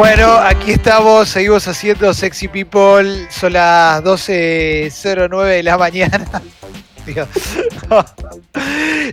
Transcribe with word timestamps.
Bueno, 0.00 0.32
aquí 0.32 0.70
estamos, 0.70 1.28
seguimos 1.28 1.68
haciendo 1.68 2.14
Sexy 2.14 2.48
People, 2.48 3.28
son 3.28 3.52
las 3.52 4.02
12.09 4.02 5.44
de 5.44 5.62
la 5.62 5.76
mañana. 5.76 6.42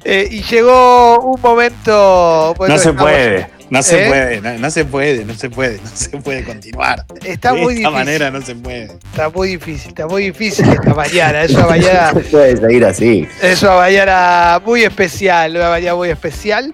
Eh, 0.04 0.27
y 0.29 0.43
llegó 0.43 1.19
un 1.19 1.41
momento... 1.41 2.54
no 2.59 2.77
se 2.77 2.93
puede, 2.93 3.50
no 3.69 3.81
se 3.81 4.05
¿Eh? 4.05 4.07
puede, 4.07 4.59
no, 4.59 4.69
se 4.69 4.86
puede, 4.86 5.25
no 5.25 5.33
se 5.33 5.50
puede, 5.50 5.81
no 5.81 5.89
se 5.93 6.09
puede 6.18 6.43
continuar. 6.43 7.04
Está 7.25 7.54
muy 7.54 7.73
de 7.73 7.79
esta 7.81 7.89
manera 7.89 8.31
no 8.31 8.41
se 8.41 8.55
puede. 8.55 8.83
Está 9.11 9.29
muy 9.29 9.49
difícil, 9.49 9.89
está 9.89 10.07
muy 10.07 10.25
difícil 10.25 10.69
esta 10.69 10.93
mañana. 10.93 11.43
Es 11.43 11.51
una 11.51 11.67
mañana... 11.67 12.11
No 12.13 12.21
se 12.21 12.29
puede 12.29 12.57
seguir 12.57 12.85
así. 12.85 13.27
Es 13.41 13.63
una 13.63 13.77
mañana 13.77 14.61
muy 14.63 14.83
especial, 14.83 15.55
una 15.57 15.69
mañana 15.69 15.96
muy 15.96 16.10
especial. 16.10 16.71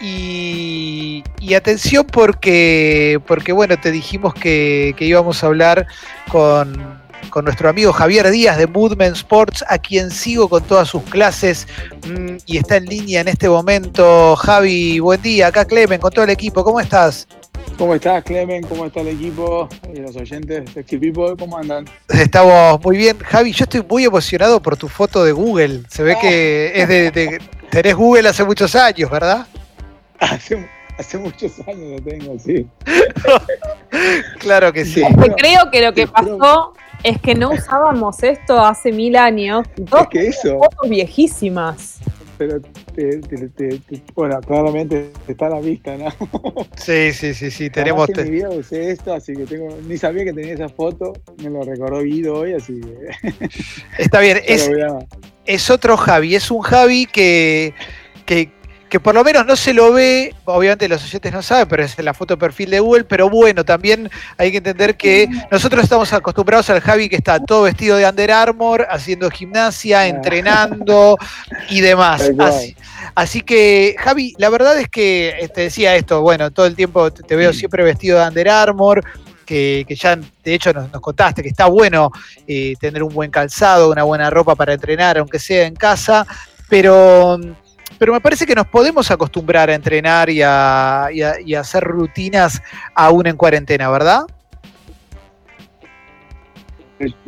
Y, 0.00 0.89
atención 1.54 2.06
porque, 2.06 3.20
porque, 3.26 3.52
bueno, 3.52 3.78
te 3.80 3.90
dijimos 3.90 4.34
que, 4.34 4.94
íbamos 4.98 5.42
a 5.42 5.46
hablar 5.46 5.86
con, 6.30 7.00
nuestro 7.44 7.68
amigo 7.68 7.92
Javier 7.92 8.30
Díaz 8.30 8.58
de 8.58 8.66
Moodman 8.66 9.12
Sports, 9.12 9.64
a 9.68 9.78
quien 9.78 10.10
sigo 10.10 10.48
con 10.48 10.64
todas 10.64 10.88
sus 10.88 11.02
clases 11.04 11.68
mm, 12.08 12.38
y 12.46 12.56
está 12.56 12.76
en 12.76 12.86
línea 12.86 13.20
en 13.20 13.28
este 13.28 13.48
momento. 13.48 14.34
Javi, 14.36 14.98
buen 14.98 15.22
día. 15.22 15.46
Acá 15.46 15.64
Clemen, 15.64 16.00
con 16.00 16.10
todo 16.10 16.24
el 16.24 16.30
equipo. 16.30 16.64
¿Cómo 16.64 16.80
estás? 16.80 17.28
¿Cómo 17.78 17.94
estás, 17.94 18.22
Clemen? 18.24 18.62
¿Cómo 18.64 18.86
está 18.86 19.00
el 19.00 19.08
equipo? 19.08 19.68
Y 19.94 20.00
los 20.00 20.14
oyentes 20.16 20.74
de 20.74 20.84
People, 20.84 21.34
¿cómo 21.38 21.56
andan? 21.56 21.86
Estamos 22.08 22.82
muy 22.84 22.96
bien. 22.96 23.18
Javi, 23.18 23.52
yo 23.52 23.64
estoy 23.64 23.82
muy 23.88 24.04
emocionado 24.04 24.60
por 24.60 24.76
tu 24.76 24.88
foto 24.88 25.24
de 25.24 25.32
Google. 25.32 25.82
Se 25.88 26.02
ve 26.02 26.16
que 26.20 26.72
es 26.74 26.88
de, 26.88 27.10
de 27.10 27.40
tenés 27.70 27.94
Google 27.94 28.28
hace 28.28 28.44
muchos 28.44 28.74
años, 28.74 29.10
¿verdad? 29.10 29.46
Hace, 30.18 30.68
muchos 31.18 31.58
años 31.66 32.00
lo 32.00 32.02
tengo, 32.02 32.38
sí. 32.38 32.66
claro 34.38 34.72
que 34.72 34.84
sí. 34.84 35.02
creo 35.36 35.70
que 35.70 35.82
lo 35.82 35.92
que 35.92 36.06
pasó 36.06 36.74
es 37.02 37.20
que 37.20 37.34
no 37.34 37.50
usábamos 37.50 38.22
esto 38.22 38.58
hace 38.58 38.92
mil 38.92 39.16
años. 39.16 39.66
Dos 39.76 40.06
fotos 40.42 40.88
viejísimas. 40.88 41.98
Pero 42.38 42.58
te, 42.94 43.20
bueno, 44.14 44.40
claramente 44.40 45.12
está 45.28 45.48
a 45.48 45.50
la 45.50 45.60
vista, 45.60 45.94
¿no? 45.98 46.08
Sí, 46.74 47.12
sí, 47.12 47.34
sí, 47.34 47.50
sí, 47.50 47.68
tenemos. 47.68 48.08
En 48.08 48.24
mi 48.24 48.30
vida 48.30 48.48
usé 48.48 48.92
esto, 48.92 49.12
así 49.12 49.34
que 49.34 49.44
tengo, 49.44 49.76
ni 49.86 49.98
sabía 49.98 50.24
que 50.24 50.32
tenía 50.32 50.54
esa 50.54 50.70
foto, 50.70 51.12
me 51.42 51.50
lo 51.50 51.62
recordó 51.62 52.00
Guido 52.00 52.36
hoy, 52.36 52.54
así 52.54 52.80
que. 52.80 53.10
Está 53.98 54.20
bien, 54.20 54.38
es, 54.46 54.70
es 55.44 55.68
otro 55.68 55.98
Javi, 55.98 56.34
es 56.34 56.50
un 56.50 56.62
Javi 56.62 57.04
que, 57.04 57.74
que, 58.24 58.50
que 58.90 58.98
por 58.98 59.14
lo 59.14 59.22
menos 59.22 59.46
no 59.46 59.54
se 59.54 59.72
lo 59.72 59.92
ve, 59.92 60.34
obviamente 60.44 60.88
los 60.88 61.02
oyentes 61.04 61.32
no 61.32 61.42
saben, 61.42 61.68
pero 61.68 61.84
es 61.84 61.96
la 62.00 62.12
foto 62.12 62.34
de 62.34 62.38
perfil 62.38 62.70
de 62.70 62.80
Google, 62.80 63.04
pero 63.04 63.30
bueno, 63.30 63.64
también 63.64 64.10
hay 64.36 64.50
que 64.50 64.56
entender 64.56 64.96
que 64.96 65.28
nosotros 65.50 65.84
estamos 65.84 66.12
acostumbrados 66.12 66.68
al 66.70 66.80
Javi 66.80 67.08
que 67.08 67.16
está 67.16 67.38
todo 67.38 67.62
vestido 67.62 67.96
de 67.96 68.08
Under 68.08 68.32
Armour, 68.32 68.86
haciendo 68.90 69.30
gimnasia, 69.30 70.08
entrenando 70.08 71.16
y 71.70 71.80
demás. 71.80 72.32
Así, 73.14 73.42
que, 73.42 73.94
Javi, 73.96 74.34
la 74.38 74.50
verdad 74.50 74.78
es 74.78 74.88
que 74.88 75.36
eh, 75.38 75.48
te 75.48 75.62
decía 75.62 75.94
esto, 75.94 76.20
bueno, 76.22 76.50
todo 76.50 76.66
el 76.66 76.74
tiempo 76.74 77.12
te 77.12 77.36
veo 77.36 77.52
siempre 77.52 77.84
vestido 77.84 78.18
de 78.18 78.26
Under 78.26 78.48
Armour, 78.48 79.04
que, 79.46 79.86
ya 79.88 80.16
de 80.16 80.54
hecho 80.54 80.72
nos, 80.72 80.90
contaste 81.00 81.42
que 81.42 81.48
está 81.48 81.66
bueno 81.66 82.10
eh, 82.46 82.74
tener 82.80 83.04
un 83.04 83.14
buen 83.14 83.30
calzado, 83.30 83.90
una 83.90 84.02
buena 84.02 84.30
ropa 84.30 84.56
para 84.56 84.74
entrenar, 84.74 85.18
aunque 85.18 85.38
sea 85.38 85.66
en 85.66 85.76
casa, 85.76 86.26
pero 86.68 87.38
pero 88.00 88.14
me 88.14 88.20
parece 88.22 88.46
que 88.46 88.54
nos 88.54 88.66
podemos 88.66 89.10
acostumbrar 89.10 89.68
a 89.68 89.74
entrenar 89.74 90.30
y 90.30 90.40
a, 90.40 91.10
hacer 91.58 91.84
rutinas 91.84 92.62
aún 92.94 93.26
en 93.26 93.36
cuarentena, 93.36 93.90
¿verdad? 93.90 94.22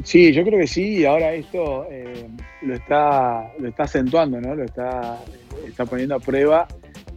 Sí, 0.02 0.32
yo 0.32 0.42
creo 0.44 0.58
que 0.58 0.66
sí, 0.66 1.00
y 1.00 1.04
ahora 1.04 1.34
esto 1.34 1.86
eh, 1.90 2.26
lo, 2.62 2.74
está, 2.74 3.52
lo 3.58 3.68
está 3.68 3.82
acentuando, 3.82 4.40
¿no? 4.40 4.54
Lo 4.54 4.64
está, 4.64 5.18
está 5.68 5.84
poniendo 5.84 6.14
a 6.14 6.20
prueba 6.20 6.66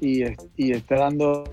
y, 0.02 0.24
está 0.58 0.96
dando 0.98 1.46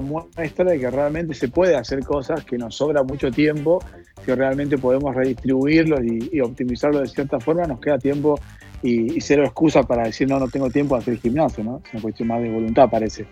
muestra 0.00 0.64
de 0.64 0.78
que 0.78 0.90
realmente 0.90 1.34
se 1.34 1.48
puede 1.48 1.76
hacer 1.76 2.00
cosas, 2.00 2.44
que 2.44 2.58
nos 2.58 2.76
sobra 2.76 3.02
mucho 3.02 3.30
tiempo, 3.30 3.82
que 4.24 4.34
realmente 4.34 4.78
podemos 4.78 5.14
redistribuirlos 5.14 6.00
y, 6.04 6.30
y 6.32 6.40
optimizarlo 6.40 7.00
de 7.00 7.08
cierta 7.08 7.38
forma, 7.40 7.66
nos 7.66 7.80
queda 7.80 7.98
tiempo 7.98 8.38
y, 8.84 9.20
cero 9.20 9.44
excusa 9.44 9.82
para 9.82 10.04
decir 10.04 10.28
no, 10.28 10.38
no 10.38 10.48
tengo 10.48 10.70
tiempo 10.70 10.94
de 10.94 11.02
hacer 11.02 11.18
gimnasio, 11.18 11.64
¿no? 11.64 11.82
Es 11.84 11.92
una 11.94 12.02
cuestión 12.02 12.28
más 12.28 12.42
de 12.42 12.50
voluntad, 12.50 12.88
parece. 12.90 13.26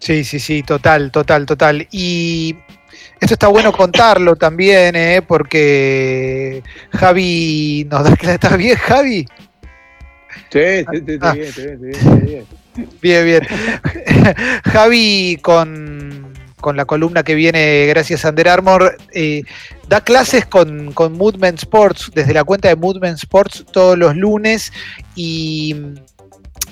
Sí, 0.00 0.24
sí, 0.24 0.38
sí, 0.38 0.62
total, 0.62 1.10
total, 1.10 1.46
total. 1.46 1.86
Y 1.92 2.56
esto 3.20 3.34
está 3.34 3.48
bueno 3.48 3.72
contarlo 3.72 4.36
también, 4.36 4.96
¿eh? 4.96 5.22
porque 5.26 6.62
Javi 6.92 7.86
nos 7.88 8.04
da 8.04 8.16
que 8.16 8.32
está 8.32 8.56
bien, 8.56 8.76
Javi. 8.76 9.26
Sí, 10.50 10.84
sí, 10.90 11.04
sí, 11.06 11.18
ah. 11.20 11.32
bien, 11.32 11.52
sí, 11.52 11.66
bien, 11.66 12.26
bien. 12.26 12.63
Bien, 13.00 13.24
bien. 13.24 13.42
Javi 14.64 15.38
con 15.42 16.34
con 16.64 16.78
la 16.78 16.86
columna 16.86 17.22
que 17.22 17.34
viene 17.34 17.84
gracias 17.88 18.24
a 18.24 18.30
Under 18.30 18.48
Armour, 18.48 18.96
eh, 19.12 19.42
da 19.86 20.00
clases 20.00 20.46
con, 20.46 20.92
con 20.94 21.12
Movement 21.12 21.58
Sports, 21.58 22.10
desde 22.14 22.32
la 22.32 22.42
cuenta 22.42 22.68
de 22.68 22.76
Movement 22.76 23.18
Sports 23.18 23.66
todos 23.70 23.98
los 23.98 24.16
lunes 24.16 24.72
y, 25.14 25.76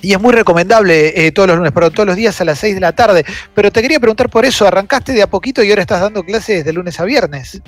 es 0.01 0.19
muy 0.19 0.33
recomendable 0.33 1.27
eh, 1.27 1.31
todos 1.31 1.47
los 1.47 1.57
lunes, 1.57 1.71
pero 1.75 1.91
todos 1.91 2.07
los 2.07 2.15
días 2.15 2.41
a 2.41 2.45
las 2.45 2.57
6 2.57 2.73
de 2.73 2.81
la 2.81 2.93
tarde. 2.93 3.23
Pero 3.53 3.71
te 3.71 3.83
quería 3.83 3.99
preguntar 3.99 4.31
por 4.31 4.45
eso, 4.45 4.65
arrancaste 4.65 5.13
de 5.13 5.21
a 5.21 5.27
poquito 5.27 5.61
y 5.61 5.69
ahora 5.69 5.83
estás 5.83 6.01
dando 6.01 6.23
clases 6.23 6.65
de 6.65 6.73
lunes 6.73 6.99
a 6.99 7.05
viernes. 7.05 7.61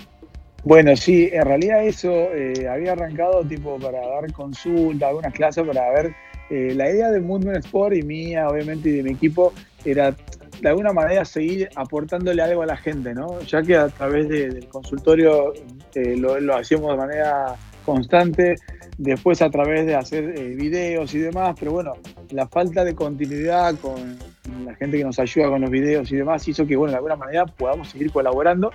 Bueno, 0.63 0.97
sí, 0.97 1.29
en 1.31 1.45
realidad 1.45 1.85
eso 1.85 2.09
eh, 2.34 2.68
había 2.68 2.94
arrancado 2.94 3.45
tipo 3.45 3.78
para 3.78 4.00
dar 4.00 4.34
consulta, 4.34 5.09
algunas 5.09 5.31
clases 5.31 5.63
para 5.63 5.91
ver. 5.91 6.16
La 6.50 6.89
idea 6.89 7.11
de 7.11 7.19
Movement 7.19 7.66
Sport 7.66 7.95
y 7.95 8.03
mía, 8.03 8.47
obviamente, 8.47 8.89
y 8.89 8.91
de 8.94 9.03
mi 9.03 9.11
equipo 9.11 9.53
era 9.83 10.16
de 10.61 10.69
alguna 10.69 10.94
manera 10.94 11.25
seguir 11.25 11.69
aportándole 11.75 12.41
algo 12.41 12.61
a 12.61 12.66
la 12.66 12.78
gente, 12.78 13.13
¿no? 13.13 13.39
Ya 13.41 13.61
que 13.61 13.75
a 13.75 13.89
través 13.89 14.29
del 14.29 14.67
consultorio 14.67 15.53
eh, 15.94 16.16
lo, 16.17 16.56
hacíamos 16.56 16.91
de 16.91 16.97
manera 16.97 17.56
constante, 17.85 18.56
después 18.97 19.41
a 19.41 19.50
través 19.50 19.85
de 19.85 19.95
hacer 19.95 20.33
eh, 20.38 20.56
videos 20.56 21.13
y 21.13 21.19
demás, 21.19 21.56
pero 21.59 21.73
bueno, 21.73 21.94
la 22.31 22.47
falta 22.47 22.83
de 22.83 22.95
continuidad 22.95 23.75
con 23.75 24.17
la 24.63 24.75
gente 24.75 24.97
que 24.97 25.03
nos 25.03 25.19
ayuda 25.19 25.50
con 25.50 25.62
los 25.62 25.69
videos 25.69 26.12
y 26.12 26.16
demás 26.16 26.47
hizo 26.47 26.66
que, 26.66 26.75
bueno, 26.75 26.91
de 26.91 26.97
alguna 26.97 27.16
manera 27.16 27.45
podamos 27.45 27.89
seguir 27.89 28.12
colaborando. 28.12 28.72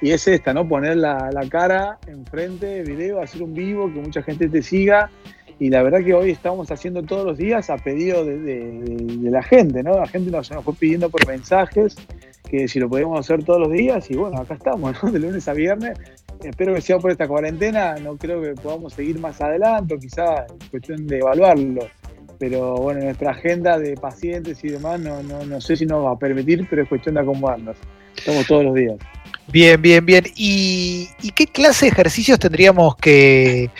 Y 0.00 0.10
es 0.10 0.28
esta, 0.28 0.52
¿no? 0.52 0.68
Poner 0.68 0.98
la, 0.98 1.30
la 1.32 1.48
cara 1.48 1.98
enfrente, 2.06 2.82
video, 2.82 3.22
hacer 3.22 3.42
un 3.42 3.54
vivo, 3.54 3.90
que 3.90 4.00
mucha 4.00 4.22
gente 4.22 4.48
te 4.48 4.60
siga 4.60 5.10
y 5.58 5.70
la 5.70 5.82
verdad 5.82 6.02
que 6.04 6.14
hoy 6.14 6.30
estamos 6.30 6.70
haciendo 6.70 7.02
todos 7.02 7.24
los 7.24 7.38
días 7.38 7.70
a 7.70 7.76
pedido 7.76 8.24
de, 8.24 9.18
la 9.22 9.42
gente, 9.42 9.82
¿no? 9.82 9.96
La 9.96 10.06
gente 10.06 10.30
nos, 10.30 10.48
fue 10.48 10.74
pidiendo 10.74 11.08
por 11.10 11.26
mensajes 11.26 11.96
que 12.48 12.68
si 12.68 12.80
lo 12.80 12.88
podíamos 12.88 13.20
hacer 13.20 13.44
todos 13.44 13.60
los 13.60 13.70
días 13.70 14.10
y 14.10 14.16
bueno, 14.16 14.38
acá 14.40 14.54
estamos, 14.54 14.94
¿no? 15.02 15.10
De 15.12 15.18
lunes 15.18 15.46
a 15.48 15.52
viernes. 15.52 15.98
Espero 16.42 16.74
que 16.74 16.80
sea 16.80 16.98
por 16.98 17.10
esta 17.10 17.26
cuarentena, 17.26 17.94
no 17.96 18.16
creo 18.16 18.42
que 18.42 18.52
podamos 18.54 18.92
seguir 18.92 19.18
más 19.18 19.40
adelante, 19.40 19.96
quizás 19.98 20.44
es 20.60 20.68
cuestión 20.68 21.06
de 21.06 21.18
evaluarlo. 21.18 21.86
Pero 22.38 22.74
bueno, 22.74 23.00
nuestra 23.00 23.30
agenda 23.30 23.78
de 23.78 23.94
pacientes 23.96 24.62
y 24.64 24.68
demás 24.68 25.00
no, 25.00 25.22
no, 25.22 25.44
no 25.46 25.60
sé 25.60 25.76
si 25.76 25.86
nos 25.86 26.04
va 26.04 26.12
a 26.12 26.18
permitir, 26.18 26.66
pero 26.68 26.82
es 26.82 26.88
cuestión 26.88 27.14
de 27.14 27.22
acomodarnos. 27.22 27.76
Estamos 28.16 28.46
todos 28.46 28.64
los 28.64 28.74
días. 28.74 28.96
Bien, 29.48 29.80
bien, 29.80 30.04
bien. 30.06 30.24
¿Y, 30.34 31.10
qué 31.34 31.46
clase 31.46 31.86
de 31.86 31.92
ejercicios 31.92 32.38
tendríamos 32.38 32.96
que, 32.96 33.70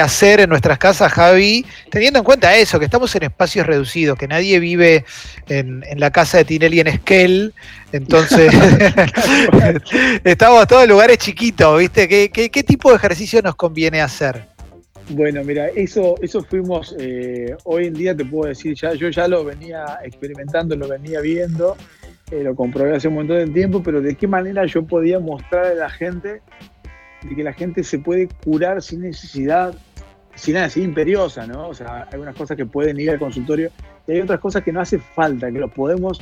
hacer 0.00 0.38
en 0.40 0.48
nuestras 0.48 0.78
casas, 0.78 1.12
Javi? 1.12 1.66
Teniendo 1.90 2.20
en 2.20 2.24
cuenta 2.24 2.56
eso, 2.56 2.78
que 2.78 2.84
estamos 2.84 3.14
en 3.16 3.24
espacios 3.24 3.66
reducidos, 3.66 4.16
que 4.16 4.28
nadie 4.28 4.60
vive 4.60 5.04
en, 5.48 5.82
la 5.96 6.10
casa 6.10 6.38
de 6.38 6.44
Tinelli 6.44 6.80
en 6.80 6.86
Esquel, 6.86 7.54
entonces 7.90 8.54
estamos 10.24 10.66
todos 10.68 10.84
en 10.84 10.90
lugares 10.90 11.18
chiquitos, 11.18 11.76
¿viste? 11.76 12.08
¿Qué, 12.08 12.62
tipo 12.62 12.90
de 12.90 12.96
ejercicio 12.96 13.42
nos 13.42 13.56
conviene 13.56 14.00
hacer? 14.00 14.44
Bueno, 15.08 15.42
mira, 15.42 15.66
eso, 15.74 16.14
eso 16.22 16.44
fuimos, 16.44 16.94
eh, 17.00 17.56
hoy 17.64 17.86
en 17.86 17.94
día 17.94 18.16
te 18.16 18.24
puedo 18.24 18.48
decir, 18.48 18.76
ya, 18.76 18.94
yo 18.94 19.08
ya 19.08 19.26
lo 19.26 19.44
venía 19.44 19.98
experimentando, 20.04 20.76
lo 20.76 20.86
venía 20.86 21.20
viendo 21.20 21.76
lo 22.30 22.54
comprobé 22.54 22.96
hace 22.96 23.08
un 23.08 23.14
montón 23.14 23.38
de 23.38 23.46
tiempo, 23.48 23.82
pero 23.82 24.00
de 24.00 24.14
qué 24.14 24.26
manera 24.26 24.64
yo 24.66 24.84
podía 24.84 25.18
mostrar 25.18 25.66
a 25.66 25.74
la 25.74 25.90
gente 25.90 26.40
de 27.22 27.36
que 27.36 27.44
la 27.44 27.52
gente 27.52 27.84
se 27.84 27.98
puede 27.98 28.28
curar 28.44 28.82
sin 28.82 29.02
necesidad, 29.02 29.74
sin 30.34 30.54
nada, 30.54 30.70
sin 30.70 30.84
imperiosa, 30.84 31.46
¿no? 31.46 31.68
O 31.68 31.74
sea, 31.74 32.08
hay 32.10 32.18
unas 32.18 32.36
cosas 32.36 32.56
que 32.56 32.66
pueden 32.66 32.98
ir 32.98 33.10
al 33.10 33.18
consultorio 33.18 33.70
y 34.06 34.12
hay 34.12 34.20
otras 34.20 34.40
cosas 34.40 34.62
que 34.62 34.72
no 34.72 34.80
hace 34.80 34.98
falta, 34.98 35.50
que 35.50 35.58
lo 35.58 35.68
podemos. 35.68 36.20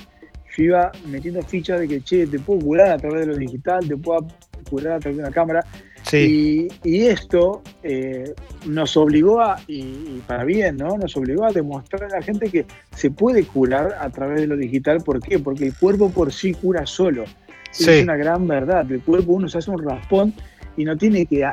Yo 0.56 0.64
iba 0.64 0.92
metiendo 1.06 1.42
fichas 1.42 1.80
de 1.80 1.86
que, 1.86 2.00
che, 2.00 2.26
te 2.26 2.38
puedo 2.38 2.60
curar 2.60 2.92
a 2.92 2.96
través 2.96 3.20
de 3.20 3.26
lo 3.26 3.36
digital, 3.36 3.86
te 3.86 3.96
puedo 3.96 4.26
curar 4.68 4.94
a 4.94 4.98
través 4.98 5.18
de 5.18 5.22
una 5.22 5.32
cámara. 5.32 5.64
Y, 6.12 6.68
esto 6.84 7.62
eh, 7.82 8.32
nos 8.66 8.96
obligó 8.96 9.40
a, 9.40 9.60
y, 9.66 10.20
para 10.26 10.44
bien, 10.44 10.76
¿no? 10.76 10.96
Nos 10.96 11.16
obligó 11.16 11.44
a 11.44 11.52
demostrar 11.52 12.04
a 12.04 12.08
la 12.08 12.22
gente 12.22 12.50
que 12.50 12.66
se 12.94 13.10
puede 13.10 13.44
curar 13.44 13.96
a 14.00 14.08
través 14.10 14.40
de 14.40 14.46
lo 14.46 14.56
digital. 14.56 15.02
¿Por 15.02 15.20
qué? 15.20 15.38
Porque 15.38 15.66
el 15.66 15.74
cuerpo 15.76 16.10
por 16.10 16.32
sí 16.32 16.54
cura 16.54 16.86
solo. 16.86 17.24
Es 17.70 18.02
una 18.02 18.16
gran 18.16 18.46
verdad. 18.48 18.90
El 18.90 19.02
cuerpo 19.02 19.32
uno 19.32 19.48
se 19.48 19.58
hace 19.58 19.70
un 19.70 19.82
raspón 19.82 20.32
y 20.76 20.84
no 20.84 20.96
tiene 20.96 21.26
que 21.26 21.44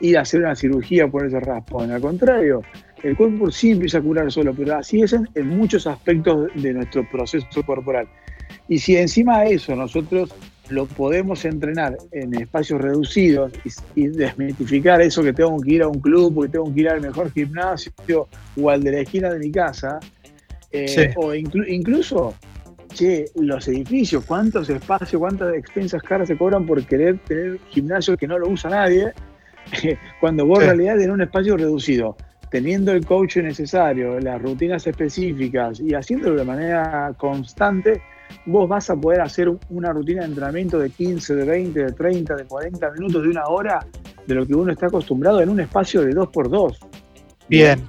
ir 0.00 0.18
a 0.18 0.20
hacer 0.20 0.40
una 0.40 0.54
cirugía 0.54 1.08
por 1.08 1.26
ese 1.26 1.40
raspón. 1.40 1.90
Al 1.90 2.00
contrario, 2.00 2.62
el 3.02 3.16
cuerpo 3.16 3.50
sí 3.50 3.70
empieza 3.70 3.98
a 3.98 4.02
curar 4.02 4.30
solo, 4.30 4.52
pero 4.54 4.76
así 4.76 5.02
es 5.02 5.12
en, 5.12 5.48
muchos 5.48 5.86
aspectos 5.86 6.50
de 6.54 6.72
nuestro 6.72 7.08
proceso 7.08 7.62
corporal. 7.64 8.08
Y 8.68 8.78
si 8.78 8.96
encima 8.96 9.40
de 9.40 9.54
eso 9.54 9.74
nosotros 9.74 10.34
lo 10.70 10.86
podemos 10.86 11.44
entrenar 11.44 11.96
en 12.12 12.34
espacios 12.34 12.80
reducidos 12.80 13.52
y, 13.94 14.08
desmitificar 14.08 15.00
eso 15.00 15.22
que 15.22 15.32
tengo 15.32 15.58
que 15.60 15.74
ir 15.74 15.82
a 15.82 15.88
un 15.88 16.00
club, 16.00 16.34
porque 16.34 16.52
tengo 16.52 16.72
que 16.72 16.80
ir 16.80 16.88
al 16.88 17.00
mejor 17.00 17.32
gimnasio 17.32 18.28
o 18.60 18.70
al 18.70 18.82
de 18.82 18.92
la 18.92 19.00
esquina 19.00 19.30
de 19.30 19.38
mi 19.38 19.50
casa, 19.50 19.98
eh, 20.70 21.14
o 21.16 21.34
incluso, 21.34 22.34
che, 22.92 23.26
los 23.36 23.66
edificios, 23.68 24.24
cuántos 24.24 24.68
espacios, 24.68 25.18
cuántas 25.18 25.54
expensas 25.54 26.02
caras 26.02 26.28
se 26.28 26.36
cobran 26.36 26.66
por 26.66 26.84
querer 26.84 27.18
tener 27.20 27.58
gimnasios 27.70 28.16
que 28.18 28.26
no 28.26 28.38
lo 28.38 28.48
usa 28.48 28.70
nadie, 28.70 29.12
cuando 30.20 30.46
vos 30.46 30.60
en 30.60 30.66
realidad 30.66 31.00
en 31.00 31.10
un 31.10 31.22
espacio 31.22 31.56
reducido 31.56 32.16
teniendo 32.50 32.92
el 32.92 33.04
coach 33.04 33.36
necesario, 33.36 34.18
las 34.20 34.40
rutinas 34.40 34.86
específicas 34.86 35.80
y 35.80 35.94
haciéndolo 35.94 36.36
de 36.36 36.44
manera 36.44 37.12
constante, 37.16 38.00
vos 38.46 38.68
vas 38.68 38.88
a 38.90 38.96
poder 38.96 39.20
hacer 39.20 39.50
una 39.70 39.92
rutina 39.92 40.22
de 40.22 40.28
entrenamiento 40.28 40.78
de 40.78 40.90
15, 40.90 41.34
de 41.34 41.44
20, 41.44 41.84
de 41.84 41.92
30, 41.92 42.36
de 42.36 42.44
40 42.44 42.90
minutos, 42.92 43.22
de 43.22 43.28
una 43.28 43.44
hora, 43.46 43.86
de 44.26 44.34
lo 44.34 44.46
que 44.46 44.54
uno 44.54 44.72
está 44.72 44.86
acostumbrado 44.86 45.40
en 45.40 45.48
un 45.48 45.60
espacio 45.60 46.02
de 46.02 46.14
2x2. 46.14 46.78
Bien, 47.48 47.80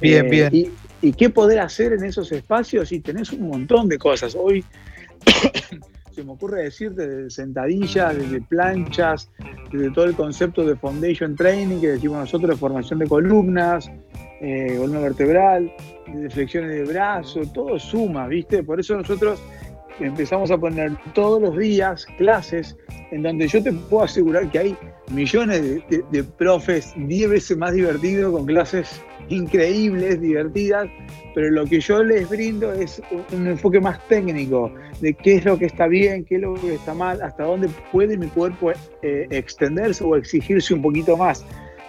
bien, 0.00 0.30
bien. 0.30 0.54
Eh, 0.54 0.70
y, 1.02 1.12
qué 1.12 1.28
poder 1.28 1.60
hacer 1.60 1.92
en 1.92 2.04
esos 2.04 2.32
espacios? 2.32 2.90
Y 2.92 3.00
tenés 3.00 3.32
un 3.32 3.48
montón 3.48 3.88
de 3.88 3.98
cosas. 3.98 4.34
Hoy 4.34 4.64
se 6.10 6.24
me 6.24 6.32
ocurre 6.32 6.62
decirte 6.62 7.06
de 7.06 7.30
sentadillas, 7.30 8.30
de 8.30 8.40
planchas, 8.40 9.30
de 9.72 9.90
todo 9.90 10.06
el 10.06 10.14
concepto 10.14 10.64
de 10.64 10.76
foundation 10.76 11.36
training 11.36 11.80
que 11.80 11.88
decimos 11.88 12.18
nosotros 12.18 12.50
de 12.50 12.56
formación 12.56 13.00
de 13.00 13.06
columnas, 13.06 13.90
eh, 14.40 14.76
columna 14.78 15.00
vertebral, 15.00 15.72
de 16.06 16.30
flexiones 16.30 16.70
de 16.70 16.84
brazo, 16.84 17.42
todo 17.52 17.78
suma, 17.78 18.26
¿viste? 18.26 18.62
Por 18.62 18.80
eso 18.80 18.96
nosotros 18.96 19.40
empezamos 20.00 20.50
a 20.50 20.58
poner 20.58 20.92
todos 21.12 21.40
los 21.40 21.56
días 21.56 22.06
clases 22.18 22.76
en 23.10 23.22
donde 23.22 23.46
yo 23.48 23.62
te 23.62 23.72
puedo 23.72 24.04
asegurar 24.04 24.50
que 24.50 24.58
hay 24.58 24.76
millones 25.10 25.62
de, 25.88 26.24
profes 26.24 26.92
10 26.96 27.30
veces 27.30 27.56
más 27.56 27.72
divertidos 27.72 28.32
con 28.32 28.46
clases 28.46 29.00
increíbles, 29.28 30.20
divertidas, 30.20 30.88
pero 31.34 31.50
lo 31.50 31.64
que 31.64 31.80
yo 31.80 32.02
les 32.02 32.28
brindo 32.28 32.72
es 32.72 33.00
un 33.32 33.46
enfoque 33.46 33.80
más 33.80 34.06
técnico 34.08 34.72
de 35.00 35.14
qué 35.14 35.36
es 35.36 35.44
lo 35.44 35.58
que 35.58 35.66
está 35.66 35.86
bien, 35.86 36.24
qué 36.24 36.36
es 36.36 36.40
lo 36.42 36.54
que 36.54 36.74
está 36.74 36.94
mal, 36.94 37.22
hasta 37.22 37.44
dónde 37.44 37.68
puede 37.92 38.16
mi 38.16 38.26
cuerpo 38.26 38.72
eh, 39.02 39.26
extenderse 39.30 40.04
o 40.04 40.16
exigirse 40.16 40.74
un 40.74 40.82
poquito 40.82 41.16
más 41.16 41.44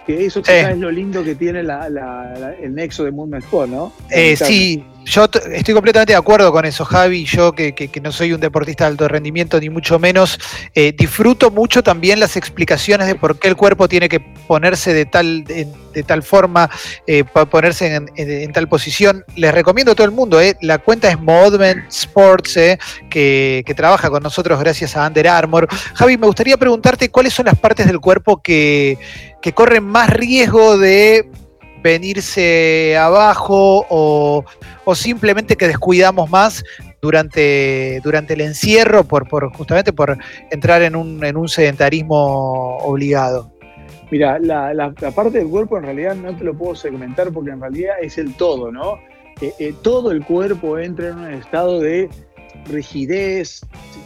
que 0.06 0.24
eso 0.24 0.40
es 0.46 0.78
lo 0.78 0.90
lindo 0.90 1.24
que 1.24 1.34
tiene 1.34 1.60
el 1.60 2.74
nexo 2.74 3.04
de 3.04 3.10
Movement 3.10 3.44
Sport, 3.44 3.70
¿no? 3.70 3.92
Eh, 4.10 4.36
sí, 4.36 4.84
yo 5.06 5.24
estoy 5.24 5.72
completamente 5.72 6.12
de 6.12 6.18
acuerdo 6.18 6.50
con 6.50 6.64
eso, 6.64 6.84
Javi. 6.84 7.24
Yo, 7.24 7.52
que, 7.52 8.00
no 8.02 8.10
soy 8.10 8.32
un 8.32 8.40
deportista 8.40 8.84
de 8.84 8.90
alto 8.90 9.06
rendimiento, 9.06 9.58
ni 9.60 9.70
mucho 9.70 10.00
menos, 10.00 10.38
eh, 10.74 10.92
disfruto 10.98 11.52
mucho 11.52 11.82
también 11.84 12.18
las 12.18 12.36
explicaciones 12.36 13.06
de 13.06 13.14
por 13.14 13.38
qué 13.38 13.46
el 13.46 13.54
cuerpo 13.54 13.88
tiene 13.88 14.08
que 14.08 14.18
ponerse 14.18 14.92
de 14.92 15.06
tal, 15.06 15.44
de, 15.44 16.02
tal 16.04 16.24
forma, 16.24 16.68
eh, 17.06 17.22
ponerse 17.24 17.94
en, 18.16 18.52
tal 18.52 18.68
posición. 18.68 19.24
Les 19.36 19.54
recomiendo 19.54 19.92
a 19.92 19.94
todo 19.94 20.06
el 20.06 20.12
mundo, 20.12 20.40
eh, 20.40 20.56
la 20.60 20.78
cuenta 20.78 21.08
es 21.08 21.20
Modment 21.20 21.88
Sports, 21.88 22.54
que, 23.08 23.62
que, 23.64 23.74
trabaja 23.76 24.10
con 24.10 24.24
nosotros 24.24 24.58
gracias 24.58 24.96
a 24.96 25.06
Under 25.06 25.28
Armour. 25.28 25.68
Javi, 25.94 26.18
me 26.18 26.26
gustaría 26.26 26.56
preguntarte 26.56 27.10
cuáles 27.10 27.32
son 27.32 27.46
las 27.46 27.56
partes 27.56 27.86
del 27.86 28.00
cuerpo 28.00 28.42
que, 28.42 28.98
que 29.46 29.52
corren 29.52 29.84
más 29.84 30.10
riesgo 30.10 30.76
de 30.76 31.30
venirse 31.80 32.96
abajo 32.98 33.86
o, 33.88 34.44
simplemente 34.92 35.54
que 35.54 35.68
descuidamos 35.68 36.28
más 36.28 36.64
durante, 37.00 38.00
durante 38.02 38.34
el 38.34 38.40
encierro 38.40 39.04
por, 39.04 39.28
por 39.28 39.54
justamente 39.54 39.92
por 39.92 40.18
entrar 40.50 40.82
en 40.82 40.96
un, 40.96 41.24
en 41.24 41.36
un 41.36 41.48
sedentarismo 41.48 42.78
obligado? 42.78 43.52
Mira, 44.10 44.40
la, 44.40 44.92
parte 45.14 45.38
del 45.38 45.46
cuerpo 45.46 45.78
en 45.78 45.84
realidad 45.84 46.16
no 46.16 46.36
te 46.36 46.42
lo 46.42 46.52
puedo 46.52 46.74
segmentar 46.74 47.30
porque 47.30 47.50
en 47.50 47.60
realidad 47.60 47.94
es 48.02 48.18
el 48.18 48.34
todo, 48.34 48.72
¿no? 48.72 48.98
Eh, 49.40 49.52
eh, 49.60 49.74
todo 49.80 50.10
el 50.10 50.24
cuerpo 50.24 50.76
entra 50.76 51.10
en 51.10 51.18
un 51.18 51.32
estado 51.34 51.78
de 51.78 52.10
rigidez, 52.68 53.60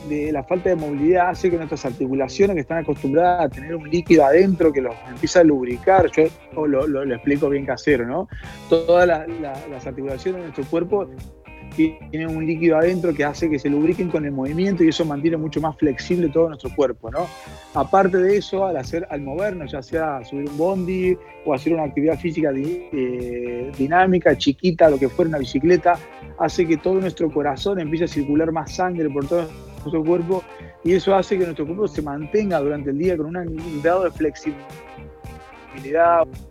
de 0.09 0.33
la 0.33 0.43
falta 0.43 0.71
de 0.71 0.77
movilidad 0.77 1.31
hace 1.31 1.51
que 1.51 1.57
nuestras 1.57 1.85
articulaciones 1.85 2.55
que 2.55 2.61
están 2.61 2.79
acostumbradas 2.79 3.45
a 3.45 3.49
tener 3.49 3.75
un 3.75 3.89
líquido 3.89 4.25
adentro 4.25 4.73
que 4.73 4.81
los 4.81 4.95
empieza 5.09 5.41
a 5.41 5.45
lubricar, 5.45 6.11
yo 6.11 6.67
lo, 6.67 7.15
explico 7.15 7.49
bien 7.49 7.67
casero, 7.67 8.07
¿no? 8.07 8.29
Todas 8.69 9.07
las 9.07 9.87
articulaciones 9.87 10.41
de 10.41 10.47
nuestro 10.49 10.65
cuerpo 10.65 11.09
tienen 11.70 12.37
un 12.37 12.46
líquido 12.46 12.76
adentro 12.76 13.14
que 13.14 13.25
hace 13.25 13.49
que 13.49 13.58
se 13.58 13.69
lubriquen 13.69 14.08
con 14.11 14.25
el 14.25 14.32
movimiento 14.32 14.84
y 14.84 14.88
eso 14.88 15.05
mantiene 15.05 15.37
mucho 15.37 15.61
más 15.61 15.76
flexible 15.76 16.28
todo 16.28 16.49
nuestro 16.49 16.70
cuerpo, 16.75 17.11
¿no? 17.11 17.26
Aparte 17.75 18.19
de 18.19 18.37
eso, 18.37 18.67
al 18.67 18.76
hacer, 18.76 19.06
al 19.11 19.22
movernos, 19.22 19.72
ya 19.72 19.82
sea 19.82 20.25
subir 20.25 20.49
un 20.49 20.58
bondi 20.58 21.17
o 21.44 21.55
hacer 21.55 21.72
una 21.75 21.84
actividad 21.84 22.19
física 22.19 22.50
eh, 22.55 23.72
dinámica, 23.76 24.37
chiquita, 24.37 24.90
lo 24.90 24.99
que 24.99 25.08
fuera 25.08 25.28
una 25.28 25.38
bicicleta, 25.38 25.99
hace 26.38 26.67
que 26.67 26.76
todo 26.76 26.94
nuestro 27.00 27.31
corazón 27.31 27.81
empiece 27.81 28.05
a 28.05 28.08
circular 28.08 28.52
más 28.52 28.75
sangre 28.75 29.08
por 29.11 29.26
todo 29.26 29.49
nuestro 29.82 30.05
cuerpo 30.05 30.43
y 30.84 30.94
eso 30.94 31.14
hace 31.14 31.38
que 31.38 31.44
nuestro 31.44 31.66
cuerpo 31.66 31.88
se 31.88 32.02
mantenga 32.02 32.58
durante 32.61 32.90
el 32.90 32.99
día 32.99 33.16
con 33.16 33.37
un 33.37 33.82
grado 33.82 34.05
de 34.05 34.11
flexibilidad, 34.11 34.56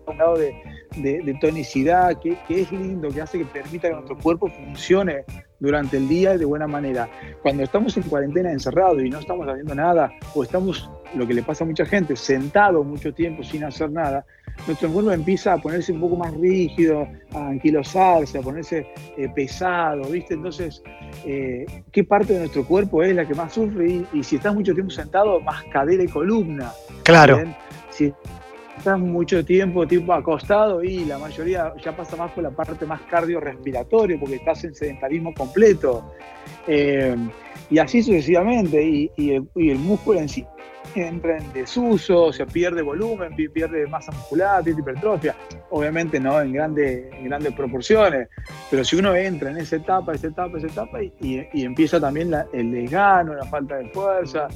un 0.06 0.18
grado 0.18 0.38
de, 0.38 0.54
de, 0.96 1.38
tonicidad, 1.40 2.20
que, 2.20 2.38
es 2.50 2.72
lindo, 2.72 3.10
que 3.10 3.22
hace 3.22 3.40
que 3.40 3.46
permita 3.46 3.88
que 3.88 3.94
nuestro 3.94 4.18
cuerpo 4.18 4.48
funcione 4.48 5.24
durante 5.60 5.98
el 5.98 6.08
día 6.08 6.38
de 6.38 6.46
buena 6.46 6.68
manera. 6.68 7.10
Cuando 7.42 7.64
estamos 7.64 7.96
en 7.98 8.04
cuarentena 8.04 8.52
encerrados 8.52 9.02
y 9.04 9.10
no 9.10 9.20
estamos 9.20 9.48
haciendo 9.48 9.76
nada, 9.76 10.12
o 10.34 10.44
estamos, 10.44 10.90
lo 11.16 11.28
que 11.28 11.34
le 11.34 11.44
pasa 11.44 11.64
a 11.64 11.68
mucha 11.68 11.86
gente, 11.86 12.16
sentado 12.16 12.84
mucho 12.84 13.14
tiempo 13.14 13.44
sin 13.44 13.64
hacer 13.64 13.92
nada, 13.92 14.26
nuestro 14.68 14.90
cuerpo 14.90 15.12
empieza 15.12 15.54
a 15.54 15.58
ponerse 15.58 15.92
un 15.92 16.02
poco 16.02 16.18
más 16.18 16.34
rígido, 16.34 17.08
a 17.34 17.48
anquilosarse, 17.48 18.40
a 18.40 18.42
ponerse 18.42 18.88
eh, 19.18 19.30
pesado, 19.34 20.10
¿viste? 20.10 20.34
Entonces, 20.34 20.82
eh, 21.26 21.66
¿qué 21.92 22.04
parte 22.04 22.34
de 22.34 22.40
nuestro 22.40 22.66
cuerpo 22.66 23.04
es 23.04 23.16
la 23.16 23.26
que 23.26 23.36
más 23.36 23.54
sufre? 23.54 24.06
Y, 24.14 24.24
si 24.24 24.36
estás 24.36 24.54
mucho 24.54 24.74
tiempo 24.74 24.92
sentado, 24.92 25.40
más 25.40 25.64
cadera 25.66 26.04
y 26.04 26.08
columna. 26.08 26.72
Claro 27.04 27.44
estás 28.80 29.00
mucho 29.00 29.46
tiempo 29.46 29.86
tipo 29.86 30.14
acostado 30.14 30.82
y 30.84 31.06
la 31.06 31.20
mayoría 31.20 31.74
ya 31.84 31.96
pasa 31.96 32.16
más 32.16 32.32
por 32.32 32.44
la 32.44 32.50
parte 32.50 32.86
más 32.86 33.02
cardiorrespiratoria 33.02 34.18
porque 34.20 34.36
estás 34.36 34.64
en 34.64 34.74
sedentarismo 34.74 35.34
completo. 35.34 36.14
Eh, 36.66 37.16
y 37.70 37.78
así 37.78 38.02
sucesivamente. 38.02 38.82
Y, 38.84 39.32
el, 39.32 39.80
músculo 39.80 40.20
en 40.20 40.30
sí 40.30 40.46
entra 40.96 41.38
en 41.38 41.54
desuso, 41.54 42.34
se 42.34 42.48
pierde 42.48 42.82
volumen, 42.82 43.36
pierde 43.36 43.86
masa 43.88 44.12
muscular, 44.12 44.64
pierde 44.64 44.82
hipertrofia. 44.82 45.36
Obviamente 45.70 46.20
no 46.20 46.42
en, 46.42 46.54
grande, 46.54 47.10
en 47.14 47.26
grandes 47.26 47.54
proporciones, 47.54 48.28
pero 48.72 48.84
si 48.84 48.96
uno 48.96 49.14
entra 49.14 49.52
en 49.52 49.58
esa 49.58 49.76
etapa, 49.76 50.14
esa 50.14 50.28
etapa, 50.28 50.58
esa 50.58 50.68
etapa 50.68 51.04
y, 51.04 51.46
empieza 51.54 52.00
también 52.00 52.34
el 52.54 52.72
desgano, 52.72 53.36
la 53.36 53.46
falta 53.46 53.76
de 53.76 53.90
fuerza, 53.90 54.48